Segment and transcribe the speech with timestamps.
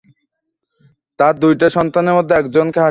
[1.19, 2.79] তার দুইটা সন্তানের মধ্যে, একজনকে হারিয়েছে।